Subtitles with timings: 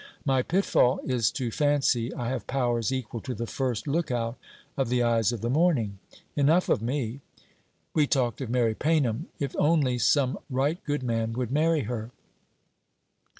[0.25, 4.35] My pitfall is to fancy I have powers equal to the first look out
[4.75, 5.99] of the eyes of the morning.
[6.35, 7.21] Enough of me.
[7.93, 9.27] We talked of Mary Paynham.
[9.37, 12.09] If only some right good man would marry her!'